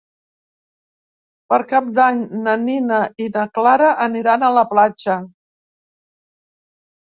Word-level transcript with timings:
Per 1.51 1.59
Cap 1.71 1.91
d'Any 1.99 2.21
na 2.47 2.55
Nina 2.61 3.03
i 3.27 3.27
na 3.35 3.45
Clara 3.59 3.91
aniran 4.07 4.47
a 4.49 4.51
la 4.57 4.65
platja. 4.73 5.19